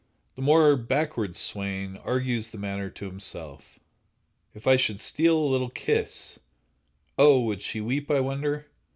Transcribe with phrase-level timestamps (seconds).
[0.35, 3.77] The more backward swain argues the matter to himself:
[4.55, 6.39] If I should steal a little kiss,
[7.19, 7.39] Oh!
[7.41, 8.65] would she weep, I wonder?